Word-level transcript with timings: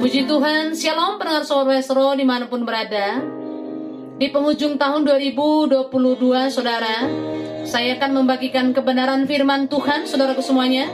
Puji 0.00 0.24
Tuhan, 0.24 0.72
Shalom 0.72 1.20
pendengar 1.20 1.44
Sobat 1.44 1.76
Westro 1.76 2.16
di 2.16 2.24
mana 2.24 2.48
pun 2.48 2.64
berada. 2.64 3.20
Di 4.16 4.32
penghujung 4.32 4.80
tahun 4.80 5.04
2022, 5.04 5.92
Saudara, 6.48 7.04
saya 7.68 8.00
akan 8.00 8.24
membagikan 8.24 8.72
kebenaran 8.72 9.28
firman 9.28 9.68
Tuhan, 9.68 10.08
Saudaraku 10.08 10.40
semuanya. 10.40 10.88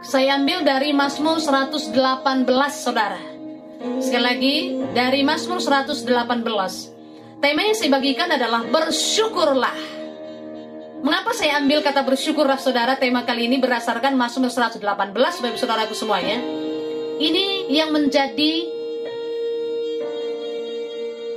Saya 0.00 0.40
ambil 0.40 0.64
dari 0.64 0.96
Mazmur 0.96 1.44
118, 1.44 1.92
Saudara. 2.72 3.20
Sekali 4.00 4.24
lagi, 4.24 4.56
dari 4.96 5.20
Mazmur 5.20 5.60
118. 5.60 6.08
Tema 7.36 7.68
yang 7.68 7.76
saya 7.76 7.92
bagikan 7.92 8.32
adalah 8.32 8.64
bersyukurlah. 8.64 9.99
Mengapa 11.00 11.32
saya 11.32 11.56
ambil 11.56 11.80
kata 11.80 12.04
bersyukurlah 12.04 12.60
saudara 12.60 12.92
tema 13.00 13.24
kali 13.24 13.48
ini 13.48 13.56
berdasarkan 13.56 14.12
Mazmur 14.20 14.52
118 14.52 14.84
Bapak 15.16 15.56
saudaraku 15.56 15.96
semuanya. 15.96 16.36
Ini 17.16 17.72
yang 17.72 17.88
menjadi 17.88 18.52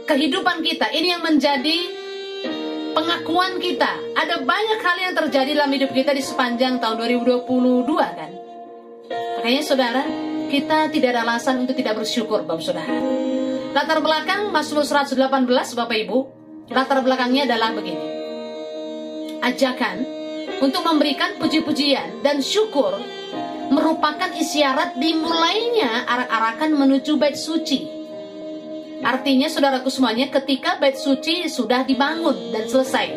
kehidupan 0.04 0.60
kita, 0.68 0.92
ini 0.92 1.16
yang 1.16 1.24
menjadi 1.24 1.78
pengakuan 2.92 3.64
kita. 3.64 3.92
Ada 4.20 4.44
banyak 4.44 4.80
hal 4.84 4.98
yang 5.00 5.14
terjadi 5.16 5.56
dalam 5.56 5.72
hidup 5.72 5.96
kita 5.96 6.12
di 6.12 6.20
sepanjang 6.20 6.84
tahun 6.84 7.00
2022 7.24 7.48
kan. 8.04 8.32
Makanya 9.40 9.64
saudara, 9.64 10.04
kita 10.52 10.92
tidak 10.92 11.16
ada 11.16 11.24
alasan 11.24 11.64
untuk 11.64 11.80
tidak 11.80 12.04
bersyukur 12.04 12.44
Bapak 12.44 12.64
Saudara. 12.68 12.92
Latar 13.72 14.04
belakang 14.04 14.52
Mazmur 14.52 14.84
118 14.84 15.16
Bapak 15.80 15.98
Ibu, 16.04 16.18
latar 16.68 17.00
belakangnya 17.00 17.48
adalah 17.48 17.72
begini 17.72 18.13
ajakan 19.44 20.08
untuk 20.64 20.88
memberikan 20.88 21.36
puji-pujian 21.36 22.24
dan 22.24 22.40
syukur 22.40 22.96
merupakan 23.68 24.32
isyarat 24.32 24.96
dimulainya 24.96 26.08
arak-arakan 26.08 26.72
menuju 26.78 27.20
bait 27.20 27.36
suci. 27.36 27.90
Artinya 29.04 29.52
saudaraku 29.52 29.92
semuanya 29.92 30.32
ketika 30.32 30.80
bait 30.80 30.96
suci 30.96 31.52
sudah 31.52 31.84
dibangun 31.84 32.56
dan 32.56 32.72
selesai. 32.72 33.08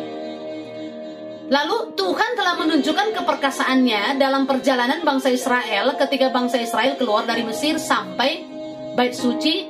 Lalu 1.47 1.95
Tuhan 1.95 2.35
telah 2.35 2.59
menunjukkan 2.59 3.15
keperkasaannya 3.15 4.19
dalam 4.19 4.43
perjalanan 4.43 4.99
bangsa 5.07 5.31
Israel 5.31 5.95
ketika 5.95 6.27
bangsa 6.27 6.59
Israel 6.59 6.99
keluar 6.99 7.23
dari 7.23 7.47
Mesir 7.47 7.79
sampai 7.79 8.43
bait 8.99 9.15
suci 9.15 9.63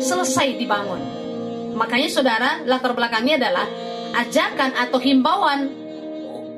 selesai 0.00 0.56
dibangun. 0.56 1.00
Makanya 1.76 2.08
saudara 2.08 2.50
latar 2.64 2.96
belakangnya 2.96 3.44
adalah 3.44 3.68
ajakan 4.24 4.72
atau 4.72 4.98
himbauan 5.00 5.81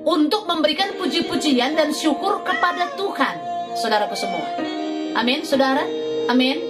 untuk 0.05 0.45
memberikan 0.45 0.93
puji-pujian 1.01 1.73
dan 1.73 1.91
syukur 1.97 2.45
kepada 2.45 2.93
Tuhan, 2.95 3.35
saudaraku 3.75 4.13
semua. 4.13 4.45
Amin, 5.17 5.43
saudara. 5.49 5.83
Amin. 6.29 6.61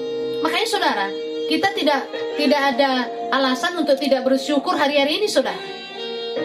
Makanya 0.40 0.68
saudara, 0.70 1.06
kita 1.50 1.74
tidak 1.74 2.06
tidak 2.38 2.60
ada 2.74 3.10
alasan 3.34 3.74
untuk 3.74 3.98
tidak 3.98 4.22
bersyukur 4.22 4.78
hari-hari 4.78 5.18
ini, 5.22 5.26
saudara. 5.26 5.58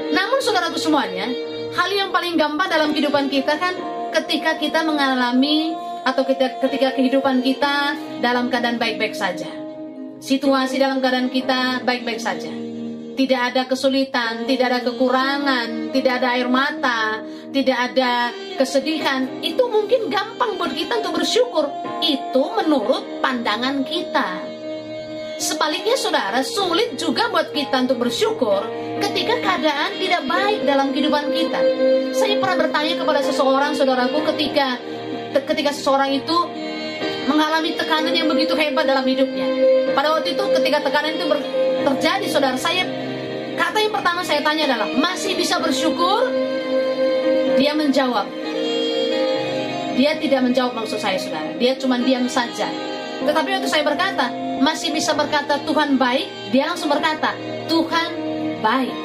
Namun 0.10 0.42
saudaraku 0.42 0.82
semuanya, 0.82 1.30
hal 1.78 1.90
yang 1.94 2.10
paling 2.10 2.38
gampang 2.38 2.70
dalam 2.70 2.90
kehidupan 2.94 3.30
kita 3.30 3.58
kan 3.62 3.78
ketika 4.10 4.58
kita 4.58 4.82
mengalami 4.82 5.78
atau 6.06 6.26
kita, 6.26 6.58
ketika 6.58 6.98
kehidupan 6.98 7.46
kita 7.46 7.94
dalam 8.18 8.50
keadaan 8.50 8.82
baik-baik 8.82 9.14
saja. 9.14 9.46
Situasi 10.20 10.82
dalam 10.82 11.00
keadaan 11.00 11.32
kita 11.32 11.80
baik-baik 11.88 12.20
saja 12.20 12.69
tidak 13.16 13.54
ada 13.54 13.62
kesulitan, 13.70 14.44
tidak 14.46 14.66
ada 14.74 14.80
kekurangan, 14.86 15.94
tidak 15.96 16.14
ada 16.22 16.28
air 16.36 16.50
mata, 16.50 17.24
tidak 17.50 17.78
ada 17.94 18.30
kesedihan, 18.58 19.42
itu 19.42 19.64
mungkin 19.70 20.12
gampang 20.12 20.58
buat 20.58 20.74
kita 20.74 21.02
untuk 21.02 21.24
bersyukur. 21.24 21.66
Itu 22.04 22.54
menurut 22.54 23.22
pandangan 23.24 23.82
kita. 23.86 24.50
Sebaliknya 25.40 25.96
saudara, 25.96 26.44
sulit 26.44 27.00
juga 27.00 27.32
buat 27.32 27.56
kita 27.56 27.88
untuk 27.88 28.04
bersyukur 28.04 28.60
ketika 29.00 29.40
keadaan 29.40 29.96
tidak 29.96 30.28
baik 30.28 30.68
dalam 30.68 30.92
kehidupan 30.92 31.32
kita. 31.32 31.60
Saya 32.12 32.36
pernah 32.44 32.68
bertanya 32.68 33.00
kepada 33.00 33.24
seseorang, 33.24 33.72
saudaraku, 33.72 34.20
ketika 34.36 34.76
ketika 35.48 35.72
seseorang 35.72 36.12
itu 36.12 36.38
mengalami 37.32 37.72
tekanan 37.78 38.12
yang 38.12 38.28
begitu 38.28 38.52
hebat 38.60 38.84
dalam 38.84 39.06
hidupnya. 39.08 39.48
Pada 39.96 40.12
waktu 40.18 40.36
itu 40.36 40.44
ketika 40.60 40.84
tekanan 40.84 41.16
itu 41.16 41.26
terjadi, 41.88 42.26
saudara, 42.28 42.58
saya 42.60 42.84
kata 43.70 43.86
yang 43.86 43.94
pertama 43.94 44.26
saya 44.26 44.42
tanya 44.42 44.66
adalah 44.66 44.90
masih 44.98 45.38
bisa 45.38 45.62
bersyukur? 45.62 46.26
Dia 47.62 47.78
menjawab, 47.78 48.26
dia 49.94 50.18
tidak 50.18 50.42
menjawab 50.42 50.74
maksud 50.74 50.98
saya, 50.98 51.22
saudara. 51.22 51.54
Dia 51.62 51.78
cuma 51.78 52.02
diam 52.02 52.26
saja. 52.26 52.66
Tetapi 53.22 53.62
waktu 53.62 53.70
saya 53.70 53.86
berkata, 53.86 54.34
masih 54.58 54.90
bisa 54.90 55.14
berkata 55.14 55.62
Tuhan 55.70 56.02
baik, 56.02 56.50
dia 56.50 56.66
langsung 56.66 56.90
berkata, 56.90 57.38
Tuhan 57.70 58.10
baik. 58.66 58.96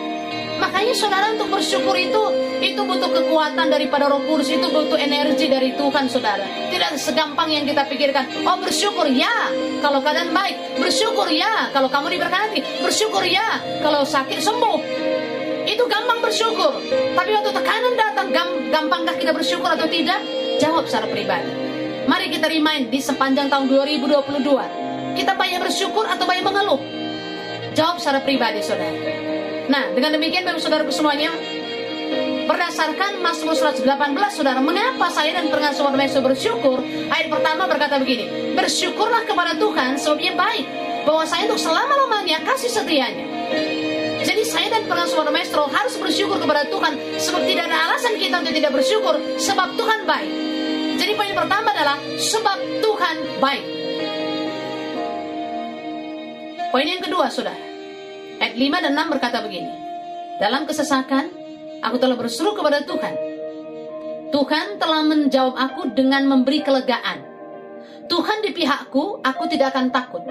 Makanya 0.57 0.97
saudara 0.97 1.37
untuk 1.37 1.53
bersyukur 1.53 1.93
itu 2.01 2.23
itu 2.65 2.81
butuh 2.81 3.11
kekuatan 3.13 3.69
daripada 3.69 4.09
Roh 4.09 4.25
Kudus, 4.25 4.49
itu 4.49 4.65
butuh 4.65 4.97
energi 4.97 5.53
dari 5.53 5.77
Tuhan 5.77 6.09
saudara. 6.09 6.45
Tidak 6.73 6.97
segampang 6.97 7.53
yang 7.53 7.69
kita 7.69 7.85
pikirkan. 7.85 8.49
Oh 8.49 8.57
bersyukur 8.57 9.05
ya 9.13 9.53
kalau 9.85 10.01
keadaan 10.01 10.33
baik, 10.33 10.81
bersyukur 10.81 11.29
ya 11.29 11.69
kalau 11.77 11.93
kamu 11.93 12.17
diberkati, 12.17 12.81
bersyukur 12.81 13.21
ya 13.21 13.61
kalau 13.85 14.01
sakit 14.03 14.41
sembuh. 14.41 14.81
Itu 15.69 15.85
gampang 15.89 16.25
bersyukur. 16.25 16.81
Tapi 17.17 17.31
waktu 17.37 17.51
tekanan 17.53 17.95
datang, 17.97 18.29
gampangkah 18.73 19.17
kita 19.17 19.33
bersyukur 19.37 19.69
atau 19.69 19.89
tidak? 19.89 20.21
Jawab 20.61 20.89
secara 20.89 21.09
pribadi. 21.09 21.49
Mari 22.05 22.29
kita 22.29 22.53
remind 22.53 22.93
di 22.93 23.01
sepanjang 23.01 23.49
tahun 23.49 23.69
2022. 23.69 25.17
Kita 25.17 25.33
banyak 25.37 25.61
bersyukur 25.65 26.05
atau 26.05 26.25
banyak 26.29 26.45
mengeluh? 26.45 26.81
Jawab 27.73 27.97
secara 27.97 28.21
pribadi, 28.21 28.61
saudara. 28.61 28.93
Nah, 29.65 29.97
dengan 29.97 30.21
demikian 30.21 30.45
Bapak 30.45 30.61
Saudara 30.61 30.85
semuanya, 30.93 31.33
berdasarkan 32.45 33.21
Mazmur 33.21 33.57
118 33.57 33.85
Saudara, 34.33 34.61
mengapa 34.61 35.09
saya 35.11 35.37
dan 35.37 35.49
pengasuh 35.49 35.89
Yesus 35.93 36.21
bersyukur? 36.21 36.79
Ayat 37.09 37.29
pertama 37.33 37.65
berkata 37.65 37.97
begini, 38.01 38.55
bersyukurlah 38.55 39.25
kepada 39.25 39.57
Tuhan 39.57 39.97
sebab 39.97 40.19
ia 40.21 40.33
baik, 40.37 40.67
bahwa 41.09 41.25
saya 41.25 41.49
untuk 41.49 41.61
selama-lamanya 41.61 42.41
kasih 42.45 42.71
setianya. 42.73 43.27
Jadi 44.25 44.43
saya 44.49 44.73
dan 44.73 44.89
pengasuh 44.89 45.21
Maestro 45.29 45.69
harus 45.69 46.01
bersyukur 46.01 46.41
kepada 46.41 46.65
Tuhan 46.73 46.97
sebab 47.21 47.45
tidak 47.45 47.69
ada 47.69 47.93
alasan 47.93 48.17
kita 48.17 48.41
untuk 48.41 48.57
tidak 48.57 48.73
bersyukur 48.73 49.15
sebab 49.37 49.77
Tuhan 49.77 50.09
baik. 50.09 50.33
Jadi 50.97 51.13
poin 51.13 51.35
pertama 51.37 51.69
adalah 51.77 52.01
sebab 52.17 52.57
Tuhan 52.81 53.17
baik. 53.43 53.65
Poin 56.73 56.87
yang 56.89 57.05
kedua, 57.05 57.29
saudara. 57.31 57.61
Ayat 58.41 58.59
5 58.59 58.85
dan 58.85 58.93
6 58.99 59.13
berkata 59.15 59.39
begini. 59.47 59.71
Dalam 60.43 60.67
kesesakan, 60.67 61.44
aku 61.85 62.01
telah 62.01 62.17
berseru 62.17 62.57
kepada 62.57 62.81
Tuhan. 62.89 63.15
Tuhan 64.33 64.81
telah 64.81 65.03
menjawab 65.05 65.55
aku 65.55 65.93
dengan 65.93 66.25
memberi 66.27 66.65
kelegaan. 66.65 67.23
Tuhan 68.09 68.43
di 68.43 68.51
pihakku, 68.57 69.21
aku 69.21 69.43
tidak 69.47 69.77
akan 69.77 69.93
takut. 69.93 70.25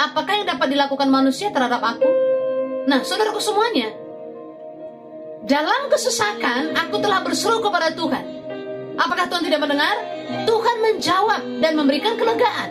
Apakah 0.00 0.32
yang 0.40 0.48
dapat 0.48 0.72
dilakukan 0.72 1.06
manusia 1.12 1.52
terhadap 1.52 1.84
aku? 1.84 2.08
Nah, 2.88 3.04
saudaraku 3.04 3.38
semuanya, 3.38 3.92
dalam 5.44 5.92
kesesakan 5.92 6.74
aku 6.74 6.96
telah 6.98 7.20
berseru 7.20 7.60
kepada 7.60 7.92
Tuhan. 7.92 8.24
Apakah 8.96 9.28
Tuhan 9.28 9.44
tidak 9.44 9.60
mendengar? 9.62 9.96
Tuhan 10.48 10.76
menjawab 10.80 11.42
dan 11.60 11.72
memberikan 11.76 12.16
kelegaan. 12.16 12.68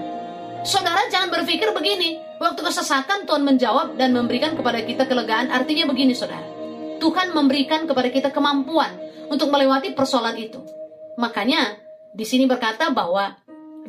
Saudara 0.68 1.08
jangan 1.08 1.32
berpikir 1.32 1.72
begini, 1.72 2.20
waktu 2.38 2.60
kesesakan 2.60 3.24
Tuhan 3.24 3.48
menjawab 3.48 3.96
dan 3.96 4.12
memberikan 4.12 4.54
kepada 4.60 4.84
kita 4.84 5.08
kelegaan, 5.08 5.50
artinya 5.50 5.88
begini 5.88 6.12
saudara. 6.12 6.49
Tuhan 7.00 7.32
memberikan 7.32 7.88
kepada 7.88 8.12
kita 8.12 8.30
kemampuan 8.30 8.94
untuk 9.32 9.50
melewati 9.50 9.96
persoalan 9.96 10.36
itu. 10.38 10.60
Makanya 11.16 11.80
di 12.14 12.26
sini 12.28 12.46
berkata 12.46 12.92
bahwa 12.92 13.40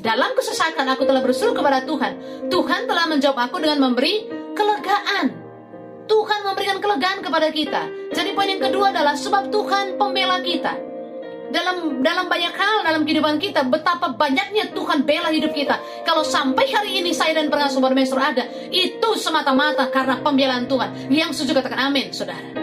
dalam 0.00 0.32
kesesakan 0.32 0.86
aku 0.96 1.04
telah 1.04 1.20
berseru 1.20 1.52
kepada 1.52 1.84
Tuhan. 1.84 2.46
Tuhan 2.48 2.86
telah 2.88 3.04
menjawab 3.10 3.50
aku 3.50 3.60
dengan 3.60 3.90
memberi 3.90 4.24
kelegaan. 4.56 5.26
Tuhan 6.06 6.40
memberikan 6.42 6.78
kelegaan 6.82 7.20
kepada 7.22 7.48
kita. 7.54 7.82
Jadi 8.10 8.34
poin 8.34 8.50
yang 8.50 8.62
kedua 8.62 8.90
adalah 8.90 9.14
sebab 9.14 9.52
Tuhan 9.52 9.94
pembela 9.94 10.42
kita 10.42 10.90
dalam 11.50 12.00
dalam 12.00 12.30
banyak 12.30 12.54
hal 12.54 12.86
dalam 12.86 13.02
kehidupan 13.02 13.42
kita 13.42 13.66
betapa 13.66 14.14
banyaknya 14.14 14.70
Tuhan 14.70 15.02
bela 15.02 15.34
hidup 15.34 15.50
kita 15.50 15.82
kalau 16.06 16.22
sampai 16.22 16.70
hari 16.70 17.02
ini 17.02 17.10
saya 17.10 17.34
dan 17.34 17.50
pengasuh 17.50 17.82
bermesra 17.82 18.22
ada 18.30 18.46
itu 18.70 19.10
semata-mata 19.18 19.90
karena 19.90 20.22
pembelaan 20.22 20.70
Tuhan 20.70 21.10
yang 21.10 21.34
setuju 21.34 21.58
katakan 21.58 21.90
amin 21.90 22.14
saudara 22.14 22.59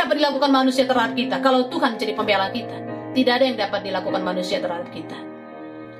dapat 0.00 0.14
dilakukan 0.16 0.50
manusia 0.50 0.84
terhadap 0.88 1.12
kita 1.12 1.36
kalau 1.44 1.68
Tuhan 1.68 2.00
jadi 2.00 2.12
pembela 2.16 2.48
kita 2.48 2.76
tidak 3.12 3.32
ada 3.36 3.44
yang 3.44 3.58
dapat 3.58 3.80
dilakukan 3.84 4.22
manusia 4.24 4.58
terhadap 4.58 4.88
kita 4.88 5.18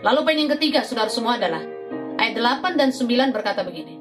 lalu 0.00 0.20
poin 0.25 0.38
yang 0.41 0.50
ketiga 0.56 0.81
saudara 0.87 1.12
semua 1.12 1.37
adalah 1.37 1.61
ayat 2.17 2.35
8 2.37 2.81
dan 2.81 2.88
9 2.91 3.37
berkata 3.37 3.61
begini 3.61 4.00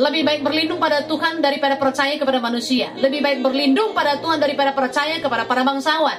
lebih 0.00 0.24
baik 0.24 0.40
berlindung 0.40 0.80
pada 0.80 1.04
Tuhan 1.04 1.44
daripada 1.44 1.76
percaya 1.76 2.16
kepada 2.16 2.40
manusia. 2.40 2.88
Lebih 2.96 3.20
baik 3.20 3.44
berlindung 3.44 3.92
pada 3.92 4.16
Tuhan 4.16 4.40
daripada 4.40 4.72
percaya 4.72 5.20
kepada 5.20 5.44
para 5.44 5.60
bangsawan. 5.60 6.16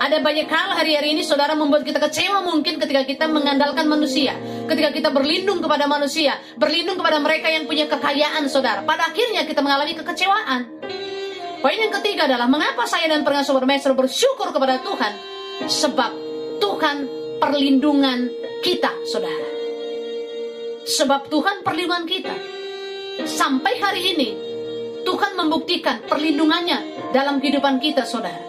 Ada 0.00 0.20
banyak 0.20 0.48
hal 0.48 0.76
hari-hari 0.76 1.12
ini 1.16 1.24
saudara 1.24 1.56
membuat 1.56 1.84
kita 1.84 2.00
kecewa 2.00 2.44
mungkin 2.44 2.76
ketika 2.80 3.04
kita 3.04 3.24
mengandalkan 3.32 3.88
manusia. 3.88 4.36
Ketika 4.68 4.92
kita 4.92 5.08
berlindung 5.08 5.64
kepada 5.64 5.88
manusia. 5.88 6.36
Berlindung 6.60 7.00
kepada 7.00 7.16
mereka 7.20 7.48
yang 7.48 7.64
punya 7.64 7.88
kekayaan 7.88 8.44
saudara. 8.48 8.84
Pada 8.84 9.08
akhirnya 9.08 9.48
kita 9.48 9.64
mengalami 9.64 9.96
kekecewaan. 9.96 10.68
Poin 11.60 11.76
yang 11.76 11.92
ketiga 12.00 12.24
adalah 12.24 12.48
mengapa 12.48 12.88
saya 12.88 13.12
dan 13.12 13.20
pengasuh 13.20 13.52
bermaestro 13.52 13.92
bersyukur 13.92 14.48
kepada 14.48 14.80
Tuhan. 14.80 15.12
Sebab 15.68 16.12
Tuhan 16.56 16.96
perlindungan 17.36 18.32
kita 18.64 18.88
saudara. 19.04 19.44
Sebab 20.88 21.28
Tuhan 21.28 21.60
perlindungan 21.60 22.08
kita. 22.08 22.32
Sampai 23.28 23.76
hari 23.76 24.16
ini 24.16 24.28
Tuhan 25.04 25.36
membuktikan 25.36 26.00
perlindungannya 26.08 27.12
dalam 27.12 27.44
kehidupan 27.44 27.76
kita 27.76 28.08
saudara. 28.08 28.40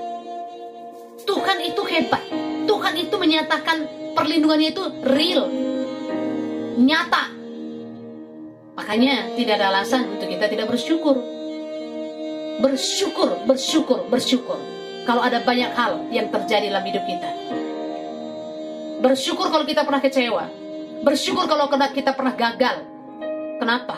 Tuhan 1.28 1.60
itu 1.68 1.84
hebat. 1.92 2.24
Tuhan 2.64 2.96
itu 2.96 3.16
menyatakan 3.20 3.92
perlindungannya 4.16 4.72
itu 4.72 4.84
real. 5.04 5.52
Nyata. 6.80 7.24
Makanya 8.80 9.36
tidak 9.36 9.60
ada 9.60 9.68
alasan 9.76 10.16
untuk 10.16 10.32
kita 10.32 10.48
tidak 10.48 10.72
bersyukur. 10.72 11.31
Bersyukur, 12.62 13.42
bersyukur, 13.50 14.06
bersyukur. 14.06 14.62
Kalau 15.10 15.26
ada 15.26 15.42
banyak 15.42 15.74
hal 15.74 16.06
yang 16.14 16.30
terjadi 16.30 16.70
dalam 16.70 16.86
hidup 16.86 17.02
kita. 17.10 17.30
Bersyukur 19.02 19.50
kalau 19.50 19.66
kita 19.66 19.82
pernah 19.82 19.98
kecewa. 19.98 20.46
Bersyukur 21.02 21.50
kalau 21.50 21.66
kita 21.90 22.14
pernah 22.14 22.38
gagal. 22.38 22.86
Kenapa? 23.58 23.98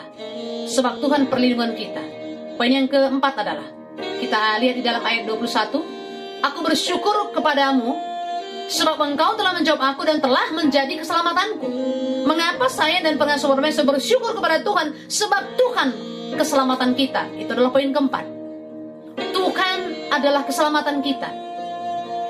Sebab 0.64 0.96
Tuhan 1.04 1.28
perlindungan 1.28 1.76
kita. 1.76 2.00
Poin 2.56 2.72
yang 2.72 2.88
keempat 2.88 3.36
adalah 3.44 3.68
kita 4.00 4.56
lihat 4.64 4.80
di 4.80 4.84
dalam 4.84 5.04
ayat 5.04 5.28
21 5.28 6.44
Aku 6.44 6.60
bersyukur 6.64 7.32
kepadamu 7.36 7.96
sebab 8.68 8.96
engkau 9.00 9.36
telah 9.36 9.52
menjawab 9.56 9.92
aku 9.92 10.08
dan 10.08 10.24
telah 10.24 10.48
menjadi 10.56 11.04
keselamatanku. 11.04 11.68
Mengapa 12.24 12.68
saya 12.72 13.04
dan 13.04 13.20
pengasuh 13.20 13.52
bersyukur 13.84 14.32
kepada 14.32 14.64
Tuhan? 14.64 14.96
Sebab 15.04 15.42
Tuhan 15.56 15.88
keselamatan 16.36 16.96
kita. 16.96 17.28
Itu 17.36 17.52
adalah 17.52 17.72
poin 17.72 17.92
keempat. 17.92 18.33
Tuhan 19.44 20.08
adalah 20.08 20.48
keselamatan 20.48 21.04
kita. 21.04 21.28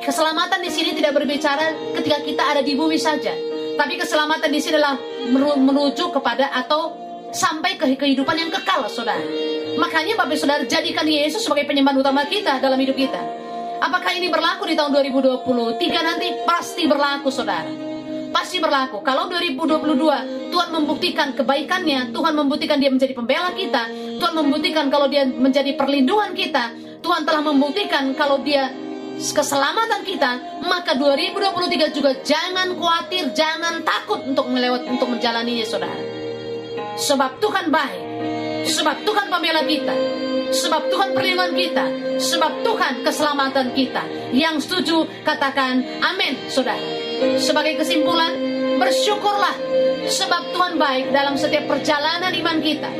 Keselamatan 0.02 0.58
di 0.58 0.70
sini 0.74 0.98
tidak 0.98 1.14
berbicara 1.14 1.94
ketika 1.94 2.18
kita 2.26 2.42
ada 2.42 2.60
di 2.66 2.74
bumi 2.74 2.98
saja. 2.98 3.30
Tapi 3.78 3.94
keselamatan 3.94 4.50
di 4.50 4.58
sini 4.58 4.82
adalah 4.82 4.98
menuju 5.62 6.10
kepada 6.10 6.50
atau 6.50 6.98
sampai 7.30 7.78
ke 7.78 7.94
kehidupan 7.94 8.34
yang 8.34 8.50
kekal, 8.50 8.90
saudara. 8.90 9.22
Makanya 9.78 10.18
Bapak 10.18 10.38
Saudara 10.38 10.66
jadikan 10.66 11.06
Yesus 11.06 11.46
sebagai 11.46 11.70
penyembahan 11.70 11.98
utama 12.02 12.26
kita 12.26 12.58
dalam 12.58 12.78
hidup 12.82 12.98
kita. 12.98 13.22
Apakah 13.78 14.14
ini 14.14 14.30
berlaku 14.30 14.66
di 14.70 14.74
tahun 14.74 14.90
2023 14.94 15.78
nanti? 16.02 16.28
Pasti 16.42 16.86
berlaku, 16.86 17.30
saudara. 17.30 17.83
Pasti 18.44 18.60
berlaku. 18.60 19.00
Kalau 19.00 19.24
2022 19.32 20.52
Tuhan 20.52 20.68
membuktikan 20.68 21.32
kebaikannya, 21.32 22.12
Tuhan 22.12 22.36
membuktikan 22.36 22.76
dia 22.76 22.92
menjadi 22.92 23.16
pembela 23.16 23.56
kita, 23.56 23.88
Tuhan 24.20 24.36
membuktikan 24.36 24.92
kalau 24.92 25.08
dia 25.08 25.24
menjadi 25.24 25.72
perlindungan 25.72 26.36
kita, 26.36 26.76
Tuhan 27.00 27.24
telah 27.24 27.40
membuktikan 27.40 28.12
kalau 28.12 28.44
dia 28.44 28.68
keselamatan 29.16 30.04
kita, 30.04 30.60
maka 30.60 30.92
2023 30.92 31.96
juga 31.96 32.12
jangan 32.20 32.76
khawatir, 32.76 33.32
jangan 33.32 33.80
takut 33.80 34.20
untuk 34.28 34.44
melewat 34.52 34.92
untuk 34.92 35.08
menjalaninya, 35.08 35.64
saudara. 35.64 35.96
Sebab 37.00 37.40
Tuhan 37.40 37.72
baik, 37.72 38.00
sebab 38.68 39.08
Tuhan 39.08 39.32
pembela 39.32 39.64
kita, 39.64 39.96
Sebab 40.54 40.86
Tuhan 40.86 41.18
perlindungan 41.18 41.50
kita. 41.50 41.84
Sebab 42.14 42.62
Tuhan 42.62 43.02
keselamatan 43.02 43.74
kita. 43.74 44.06
Yang 44.30 44.70
setuju 44.70 45.02
katakan 45.26 45.82
amin, 45.98 46.46
saudara. 46.46 47.03
Sebagai 47.40 47.80
kesimpulan, 47.80 48.32
bersyukurlah. 48.78 49.56
Sebab 50.04 50.52
Tuhan 50.52 50.76
baik 50.76 51.12
dalam 51.16 51.34
setiap 51.40 51.64
perjalanan 51.64 52.32
iman 52.32 52.58
kita. 52.60 52.90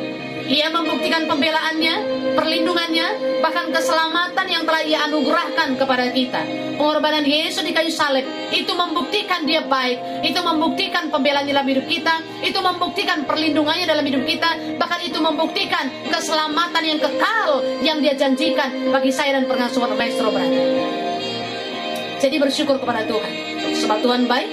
Ia 0.45 0.69
membuktikan 0.69 1.25
pembelaannya, 1.25 1.95
perlindungannya, 2.37 3.41
bahkan 3.41 3.73
keselamatan 3.73 4.45
yang 4.45 4.69
telah 4.69 4.85
ia 4.85 5.09
anugerahkan 5.09 5.73
kepada 5.81 6.13
kita. 6.13 6.45
Pengorbanan 6.77 7.25
Yesus 7.25 7.65
di 7.65 7.73
kayu 7.73 7.89
salib 7.89 8.29
itu 8.53 8.69
membuktikan 8.77 9.49
dia 9.49 9.65
baik, 9.65 10.21
itu 10.21 10.37
membuktikan 10.45 11.09
pembelaannya 11.09 11.49
dalam 11.49 11.65
hidup 11.65 11.89
kita, 11.89 12.21
itu 12.45 12.61
membuktikan 12.61 13.25
perlindungannya 13.25 13.89
dalam 13.89 14.05
hidup 14.05 14.21
kita, 14.29 14.77
bahkan 14.77 15.01
itu 15.01 15.17
membuktikan 15.17 15.89
keselamatan 16.13 16.83
yang 16.93 17.01
kekal 17.01 17.65
yang 17.81 17.99
dia 18.05 18.13
janjikan 18.13 18.93
bagi 18.93 19.13
saya 19.17 19.41
dan 19.41 19.49
pengasuhan 19.49 19.97
maestro 19.97 20.29
berada. 20.29 20.61
Jadi 22.21 22.37
bersyukur 22.37 22.77
kepada 22.77 23.09
Tuhan. 23.09 23.54
Sebab 23.75 23.99
Tuhan 24.01 24.31
baik, 24.31 24.51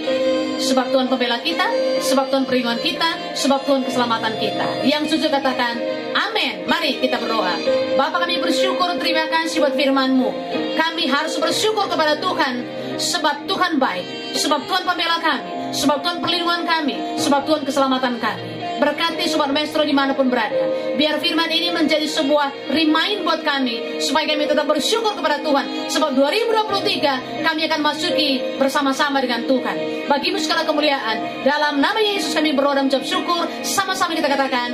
sebab 0.57 0.89
Tuhan 0.89 1.05
pembela 1.05 1.37
kita, 1.39 1.69
sebab 2.01 2.33
Tuhan 2.33 2.43
perlindungan 2.49 2.81
kita, 2.81 3.37
sebab 3.37 3.63
Tuhan 3.63 3.85
keselamatan 3.85 4.33
kita. 4.41 4.81
Yang 4.81 5.13
setuju 5.13 5.37
katakan, 5.37 5.77
amin. 6.17 6.65
Mari 6.65 6.99
kita 6.99 7.21
berdoa. 7.21 7.55
Bapak 7.95 8.25
kami 8.25 8.41
bersyukur, 8.41 8.89
terima 8.97 9.29
kasih 9.29 9.61
buat 9.61 9.77
firman-Mu. 9.77 10.29
Kami 10.75 11.03
harus 11.07 11.37
bersyukur 11.37 11.85
kepada 11.87 12.17
Tuhan, 12.17 12.65
sebab 12.97 13.45
Tuhan 13.45 13.77
baik, 13.77 14.35
sebab 14.35 14.65
Tuhan 14.67 14.83
pembela 14.83 15.17
kami, 15.21 15.71
sebab 15.71 16.01
Tuhan 16.01 16.17
perlindungan 16.19 16.63
kami, 16.67 17.15
sebab 17.21 17.45
Tuhan 17.47 17.61
keselamatan 17.63 18.17
kami. 18.19 18.50
Berkati 18.81 19.29
Sobat 19.29 19.53
Maestro 19.53 19.85
di 19.85 19.93
mana 19.93 20.17
pun 20.17 20.25
berada. 20.25 20.57
Biar 20.97 21.21
firman 21.21 21.45
ini 21.53 21.69
menjadi 21.69 22.09
sebuah 22.09 22.73
remind 22.73 23.21
buat 23.21 23.45
kami. 23.45 24.01
Supaya 24.01 24.25
kami 24.25 24.49
tetap 24.49 24.65
bersyukur 24.65 25.13
kepada 25.13 25.37
Tuhan. 25.45 25.85
Sebab 25.85 26.17
2023 26.17 27.45
kami 27.45 27.61
akan 27.69 27.79
masuki 27.85 28.41
bersama-sama 28.57 29.21
dengan 29.21 29.45
Tuhan. 29.45 30.09
Bagimu 30.09 30.41
segala 30.41 30.65
kemuliaan. 30.65 31.45
Dalam 31.45 31.77
nama 31.77 32.01
Yesus 32.01 32.33
kami 32.33 32.57
berdoa 32.57 32.81
dan 32.81 32.89
syukur. 32.89 33.45
Sama-sama 33.61 34.17
kita 34.17 34.25
katakan. 34.25 34.73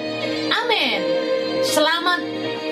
Amin. 0.55 1.03
Selamat 1.67 2.23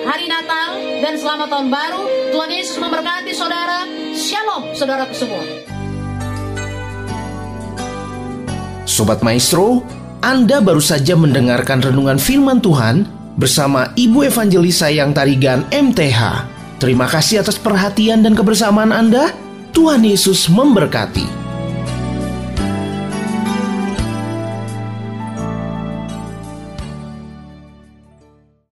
hari 0.08 0.32
Natal 0.32 0.80
dan 1.04 1.20
selamat 1.20 1.52
tahun 1.52 1.68
baru. 1.68 2.32
Tuhan 2.32 2.48
Yesus 2.48 2.80
memberkati 2.80 3.36
saudara. 3.36 3.84
Shalom 4.16 4.72
saudara 4.72 5.04
semua. 5.12 5.44
Sobat 8.88 9.20
Maestro, 9.20 9.84
anda 10.24 10.64
baru 10.64 10.80
saja 10.80 11.12
mendengarkan 11.12 11.84
renungan 11.84 12.16
firman 12.16 12.58
Tuhan 12.64 13.04
bersama 13.36 13.92
Ibu 13.92 14.24
Evangelis 14.32 14.80
Sayang 14.80 15.12
Tarigan 15.12 15.68
MTH. 15.68 16.20
Terima 16.80 17.04
kasih 17.04 17.44
atas 17.44 17.60
perhatian 17.60 18.24
dan 18.24 18.32
kebersamaan 18.32 18.92
Anda. 18.92 19.32
Tuhan 19.76 20.04
Yesus 20.04 20.48
memberkati. 20.48 21.45